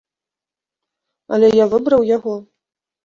Але 1.37 1.47
я 1.59 1.65
выбраў 1.75 2.01
яго. 2.17 2.35